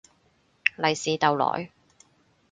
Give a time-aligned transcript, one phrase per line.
[0.77, 1.69] 利是逗來